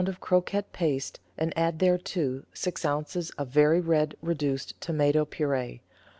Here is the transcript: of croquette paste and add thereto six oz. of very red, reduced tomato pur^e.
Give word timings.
of 0.07 0.19
croquette 0.19 0.73
paste 0.73 1.19
and 1.37 1.53
add 1.55 1.77
thereto 1.77 2.41
six 2.55 2.83
oz. 2.83 3.29
of 3.37 3.49
very 3.49 3.79
red, 3.79 4.15
reduced 4.19 4.73
tomato 4.81 5.25
pur^e. 5.25 5.79